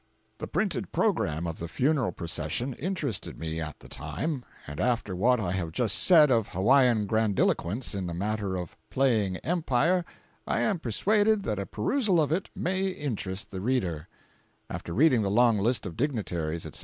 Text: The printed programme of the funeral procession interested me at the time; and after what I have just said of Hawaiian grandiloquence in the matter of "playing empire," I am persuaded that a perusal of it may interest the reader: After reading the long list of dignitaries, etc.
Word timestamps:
The 0.39 0.47
printed 0.47 0.91
programme 0.91 1.45
of 1.45 1.59
the 1.59 1.67
funeral 1.67 2.11
procession 2.11 2.73
interested 2.73 3.37
me 3.37 3.61
at 3.61 3.79
the 3.81 3.87
time; 3.87 4.43
and 4.65 4.79
after 4.79 5.15
what 5.15 5.39
I 5.39 5.51
have 5.51 5.71
just 5.71 5.95
said 5.95 6.31
of 6.31 6.47
Hawaiian 6.47 7.05
grandiloquence 7.05 7.93
in 7.93 8.07
the 8.07 8.13
matter 8.15 8.55
of 8.55 8.75
"playing 8.89 9.37
empire," 9.37 10.03
I 10.47 10.61
am 10.61 10.79
persuaded 10.79 11.43
that 11.43 11.59
a 11.59 11.67
perusal 11.67 12.19
of 12.19 12.31
it 12.31 12.49
may 12.55 12.87
interest 12.87 13.51
the 13.51 13.61
reader: 13.61 14.07
After 14.71 14.91
reading 14.91 15.21
the 15.21 15.29
long 15.29 15.59
list 15.59 15.85
of 15.85 15.95
dignitaries, 15.95 16.65
etc. 16.65 16.79